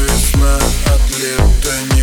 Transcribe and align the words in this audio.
весна 0.00 0.58
от 0.86 1.18
лета 1.20 1.74
не 1.94 2.01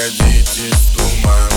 Chega 0.00 0.24
de 0.24 1.49